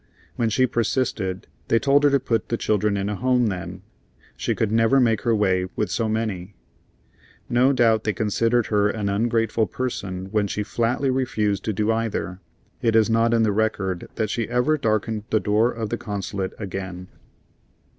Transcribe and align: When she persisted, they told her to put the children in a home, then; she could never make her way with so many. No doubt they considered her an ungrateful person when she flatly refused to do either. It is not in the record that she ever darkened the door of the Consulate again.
When 0.35 0.49
she 0.49 0.65
persisted, 0.65 1.45
they 1.67 1.77
told 1.77 2.03
her 2.03 2.09
to 2.09 2.19
put 2.19 2.49
the 2.49 2.57
children 2.57 2.97
in 2.97 3.07
a 3.07 3.15
home, 3.15 3.45
then; 3.49 3.83
she 4.35 4.55
could 4.55 4.71
never 4.71 4.99
make 4.99 5.21
her 5.21 5.35
way 5.35 5.67
with 5.75 5.91
so 5.91 6.09
many. 6.09 6.55
No 7.47 7.71
doubt 7.71 8.03
they 8.03 8.11
considered 8.11 8.65
her 8.65 8.89
an 8.89 9.09
ungrateful 9.09 9.67
person 9.67 10.31
when 10.31 10.47
she 10.47 10.63
flatly 10.63 11.11
refused 11.11 11.63
to 11.65 11.73
do 11.73 11.91
either. 11.91 12.39
It 12.81 12.95
is 12.95 13.11
not 13.11 13.31
in 13.31 13.43
the 13.43 13.51
record 13.51 14.09
that 14.15 14.31
she 14.31 14.49
ever 14.49 14.75
darkened 14.75 15.25
the 15.29 15.39
door 15.39 15.71
of 15.71 15.89
the 15.91 15.97
Consulate 15.99 16.53
again. 16.57 17.07